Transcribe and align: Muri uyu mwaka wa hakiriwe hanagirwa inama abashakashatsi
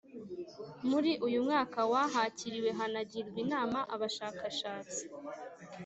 Muri 0.89 1.11
uyu 1.27 1.39
mwaka 1.45 1.79
wa 1.91 2.03
hakiriwe 2.13 2.69
hanagirwa 2.79 3.37
inama 3.45 3.79
abashakashatsi 3.95 5.01